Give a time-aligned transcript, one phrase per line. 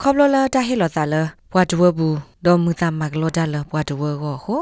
[0.00, 1.14] ခေါပလလာတာဟီလောတာလ
[1.52, 4.60] ပွာတဝဘူးဒေါ်မူသမကလောတာလပွာတဝကိုဟို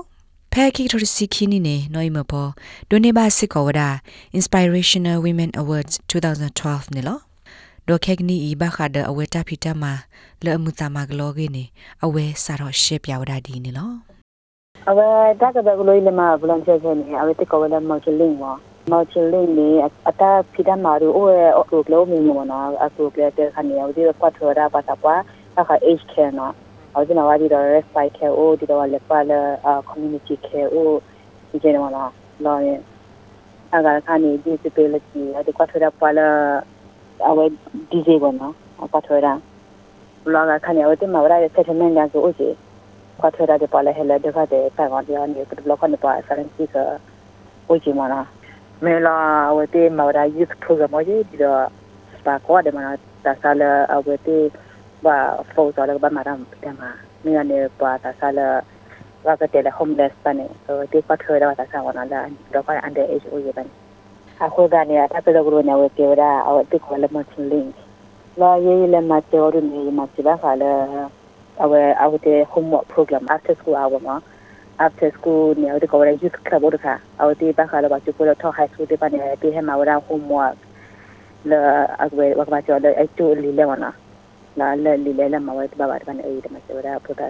[0.53, 2.48] ဖဲခိထရစီခီနီနေနော်မဖော
[2.89, 3.89] ဒိုနေဘာစစ်ကောဝဒါ
[4.39, 7.19] Inspirational Women Awards 2012နေလော
[7.89, 9.93] ဒိုခက်ကနီဤဘခါဒအဝဲတာဖီတမှာ
[10.45, 11.65] လဲအမှုတာမကလောကေနေ
[12.05, 13.93] အဝဲစာတော့ရှေ့ပြောက်တာဒီနေလော
[14.91, 15.09] အဝဲ
[15.41, 18.45] တကဘကလို့လမဘလန်ချေချေနေအဝဲတကောဝဲမောချလင်းဝ
[18.91, 19.69] မောချလင်းနေ
[20.09, 21.29] အတာဖီတမှာတို့အို
[21.61, 25.21] အကလောမီမနာအကူကလေတဲ့ခဏရဒီကွတ်ထော်ရာပါတာပွား
[25.59, 26.55] အခါ age care နော်
[26.95, 29.33] အော်ဒီနော်ဝါဒီတော့ respite care အိုဒီတော့လက်ပါလ
[29.89, 30.89] community care အို
[31.51, 32.11] ဒီကျနေမလား
[32.45, 32.81] လောရင်
[33.75, 36.29] အကခါနေ disability ဒီကွတ်ထော်ရာပါလာ
[37.29, 37.45] အဝဲ
[37.91, 38.55] disable နော်
[38.93, 39.33] ကွတ်ထော်ရာ
[40.33, 42.48] လောကခဏရတဲ့မှာဝရတဲ့ settlement ညာဆိုအိုစီ
[43.20, 46.77] ခွာထရတဲ့ပါလေဟဲလေတခါတဲ့ပိုင်ကောင်တရားနေကဘလော့ကနေပါဆရန်စီက
[47.69, 48.20] အိုချီမနာ
[48.85, 49.17] မဲလာ
[49.57, 51.62] ဝတေမဝရ youth program မကြီးဒီတော့
[52.27, 52.91] ပါကွာတယ်မနာ
[53.25, 54.39] တဆာလအဝတေ
[55.05, 55.17] ဘာ
[55.52, 56.83] ဖိုတော်လည်းဘာမရမ်တမ
[57.25, 58.41] မင်းကနေပါတဆာလ
[59.27, 62.20] ဝါကတဲ့ homeless ပနေဆိုတေခွာထရတဲ့တဆာဝနာလာ
[62.52, 63.83] တော့ပါ under age အိုရပန်အခုကနေအတပ်တော်ကလို့နေ
[65.80, 67.74] ဝကေဝရအဝတေခေါ်လမချင်း link
[68.40, 70.72] လာရေးလည်းမတော်ရနေမှာစပါခါလဲ
[71.62, 74.17] အဝဲအဝတဲ့ homework program after school hour မှာ
[74.84, 80.56] after school နေတော့ကိုယ်ရ youth club တို့ခါအဝတဲ့ဘခါလဲပါချူကိုတော့ high school တွေပါနေပြီးဟမှာဝရ homework
[81.51, 81.61] လာ
[82.02, 83.90] အဝဲဝကမကျော်လဲအတူလီလဲဝနာ
[84.58, 87.27] လာလဲလီလဲလဲမဝဲတပါပါတပါနေအဲ့ဒီမှာဆိုရပရိုဒါ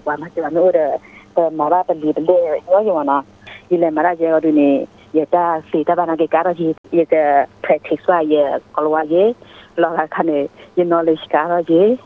[0.07, 2.23] va más de no de mara de li de
[2.71, 3.25] yo yo na
[3.71, 7.07] y le mara yo de ni ya ta si ta bana que caro y y
[7.07, 9.35] que practice wa ye kolwa ye
[9.77, 11.99] lo la khane ye knowledge caro ye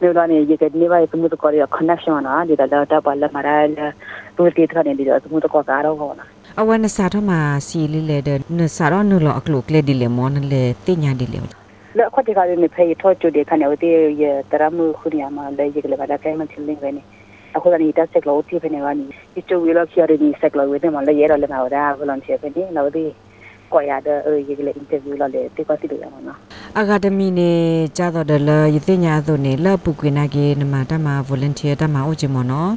[0.00, 3.56] မြို့တော်နေရတဲ့နေပါသမုဒ္ဒကောရ connection နော်ဒီတော့တော့ပါလာမရာ
[4.36, 6.26] လူတီထနေဒီတော့သမုဒ္ဒကောကတော့ဟောနာ
[6.60, 7.30] အဝနစာထမ
[7.66, 11.40] စီလေးလေတဲ့နစာတော့နုလောအကလုကလေဒီလေမောနလေတင်ညာဒီလေ
[11.98, 17.02] လက်ခွတ်တကလည်းနေဖေးထောချူဒီခဏဝတေးရတရမှုခုနီမှာလဲရကလေးပါကဲမချင်းလင်းပဲနေ
[17.56, 19.04] အခုကနေတက်ဆက်လို့တိဖနေကနေ
[19.34, 23.04] ဒီချိုဝီလောက်ချရနေဆက်လို့ဝေးတယ်မလဲရတော့လည်းမဟုတ်တာဘလန်ချေပဲနေလို့ဒီ
[23.72, 26.38] ကိုရတဲ့ရကလေးအင်တာဗျူးလောက်လေတိကတိလို့ရမှာနော်
[26.80, 27.50] အကာဒမီနေ
[27.98, 32.72] ကြတော့တယ်လယသိညာသို့နေလပုကွေနာကေနမတမ volunteer တမအိုချင်မနော်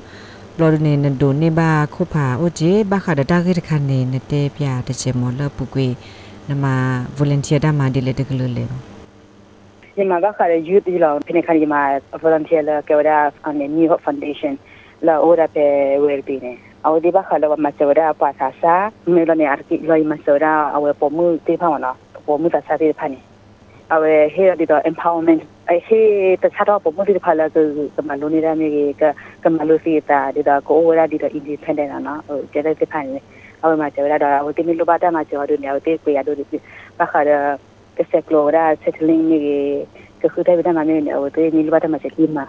[0.61, 5.87] လော်နေနဒိုနေဘာခုဖာအိုဂျေဘာခါဒတာခေတခနေနတေပြတချေမလပုကွေ
[6.49, 6.65] နမ
[7.17, 8.63] volunteer တမဒီလေတကလို့လေ
[9.95, 11.81] ဒီမှာကခါရ youth ဒီလောက်ဖိနေခါဒီမှာ
[12.23, 14.53] volunteer လာကေဝဒါအနေ new hope foundation
[15.07, 15.65] လာအိုဒါပေ
[16.03, 16.53] ဝယ်ပြီးနေ
[16.85, 18.73] အော်ဒီဘခါလောမချဝဒါပါသာစာ
[19.13, 21.91] မေလနေအာကိလောမဆောဒါအဝပမှုတေဖာဝနာ
[22.25, 23.19] ပမှုတဆာတေဖာနေ
[23.93, 26.01] အဝဟေဒီတော့ empowerment အဟေ
[26.43, 27.57] တချတော့ပမှုတေဖာလာက
[28.07, 28.69] မလိုနေရမြေ
[29.01, 29.03] က
[29.43, 33.19] ကမလိုစီတာဒီတော့ကိုဝဒါဒီတော့ independent နော်ဟိုကျတဲ့တေဖာနေ
[33.63, 36.43] အဝမှာကျဝဒါတော့ဟိုတိမီလိုပါတာမှာကျတော့နေဟိုတေကွေရတို့ဒီ
[36.99, 37.31] ဘခါရ
[37.97, 39.39] ကစက်လိုရာ settling နေ
[40.21, 42.45] ကခုတဲ့ဗဒမမေနေဟိုတေနီလဘတ်မချက်ကြီးမှာ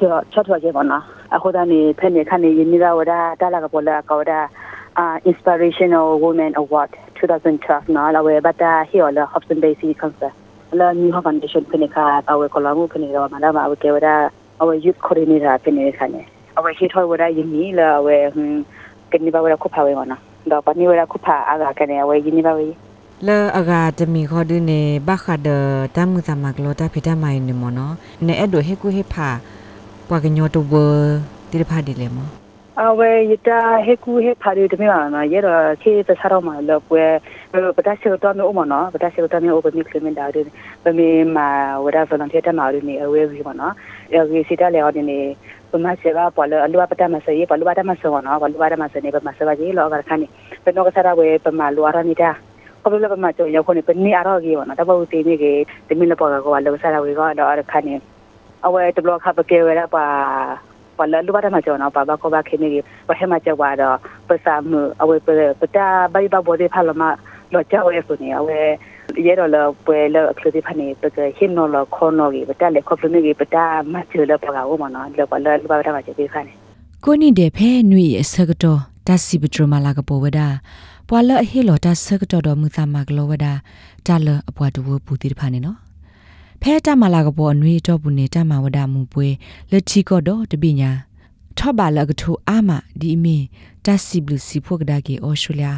[0.00, 4.40] ကြောချတ်ထွက်ကြပါနော်အခုတည်းနေဖက်နေခနေယင်းလာဝဒါတာလာကပေါ်လာကောဒါ
[5.02, 10.32] uh inspirational women award 2012နော်လာဝဲဘတာဟီော်လာ Hobson Bay City Council
[10.80, 14.14] လာ new foundation ဖနေခါအဝဲကလာမှုဖနေတော့မလာမအဝဲကေဝဒါ
[14.60, 16.22] အဝဲ youth coordinator ဖနေခါနေ
[16.58, 18.60] အဝဲဟီထော်ဝဒါယင်းနီလာအဝဲဟင်း
[19.12, 22.66] ကနေပါဝဲခုဖာဝဲမနော်တော့ပနိဝဲခုဖာအာကကနေအဝဲယင်းနီပါဝဲ
[23.26, 25.48] လဲအဂါတမီခေါ်ဒနေဘခဒ
[25.96, 26.74] တမှုသမကလော
[32.74, 37.04] တာဖိတမိုင်နေမနော်နေအဲ့ဒိုဟေကူဟေဖာပွာကညောတဝတိရဖာဒီလေမအဝဲရတာဟေကူဟေဖာရီတမီမာနော်ရတော့ခေတဆရောမှာလောပွဲ
[37.52, 40.36] ပတာရှိတော့မျိုးအမနော်ပတာရှိတော့မျိုးအပမီကလမင်ဒါရ
[40.84, 41.48] ပမီမာ
[41.84, 43.72] ဝရဗလန်တီတမာရနေအဝဲဝီမနော်
[44.12, 45.20] အဲစီတာလေအော်နေ
[45.70, 50.24] ပမဆေဘာပေါ်လအလူပတမဆေပလူပတမဆေနော်ပလူပတမဆေနေပမဆေဘာကြီးလောကခဏ
[50.64, 52.30] ပနောကဆရာဝဲပမလူအရနီတာ
[52.82, 55.52] ပပလပမချောရောက်ခွနေပနေအရောကြီးနော်တပုတ်တီနေကေ
[55.88, 57.88] တမီလပေါ်ကောလောဆရာဝဲကတော့အခဏ
[58.66, 59.26] အဝဲတဘလခ
[60.98, 62.70] ပကေဝဲပါပလလူပါတမကျော်နော်ပါပါကောပါခင်းနေ
[63.08, 63.96] ပဟမကျော်ပါတော့
[64.28, 65.28] ပစာမှုအဝဲပ
[65.60, 67.02] ပတာဘိုင်ဘဘောဒီဖလာမ
[67.52, 68.58] လောချဝဲဆိုနေအဝဲ
[69.26, 69.56] ရဲတော့လ
[69.86, 76.52] ပွဲလအခလူဒီဖနေပကဟင်းနော်လခေါနော်ကြီးပတာလေခေါပလနေကြီးပတာမချလပကာဝမနော်လောပလလူပါတမကျော်ဒီခနေ
[77.04, 80.40] ကိုနိတဲ့ဖဲနွေအစကတော့တစီပထမလာကပေါ်ဝဒ
[81.08, 83.46] ပွာလအဟီလောတစကတော့တော်မူသမကလောဝဒ
[84.06, 85.83] တလအပွားတူပူတိတဖာနေနော်
[86.62, 89.28] ဖဲတမလာကပေါ်အနွေတော့ဘူးနေတမဝဒမူပွဲ
[89.70, 90.90] လက်ချီကတော့တပိညာ
[91.58, 92.70] ထော့ပါလကထူအာမ
[93.00, 93.36] ဒီမီ
[93.84, 95.68] တစီဘလူစီဖို့ကဒါကေအော်စတြေးလျ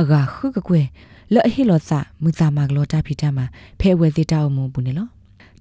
[0.00, 0.86] အဂါခုကကွယ်
[1.32, 1.90] လအဟီလောသ
[2.22, 3.38] မူသမကလောတဖိတမ
[3.80, 5.08] ဖဲဝဲသေးတောက်မူဘူးနေလော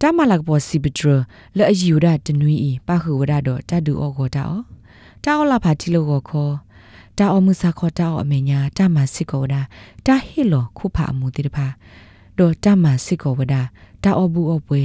[0.01, 1.09] တမလာကပေါ်စီပထရ
[1.57, 4.61] လအယူရတနွီဤပခုဝဒတော့တတူအောကိုတာအော
[5.23, 6.53] တာအောလာဖာတီလိုကိုခေါ်
[7.17, 9.55] တာအောမူစာခေါ်တာအောအမေညာတာမစစ်ကောဝဒ
[10.05, 11.67] တာဟီလောခုဖာအမှုတိတဖာ
[12.37, 13.55] ဒေါ်တာမစစ်ကောဝဒ
[14.03, 14.81] တာအောဘူးအပွဲ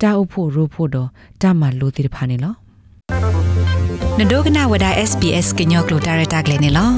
[0.00, 1.08] တာအုပ်ဖို့ရိုးဖို့တော့
[1.42, 2.54] တာမလိုတိတဖာနေလော
[4.18, 6.90] နဒိုကနာဝဒ SBS ကညောကလိုတာရတာကလေးနေလော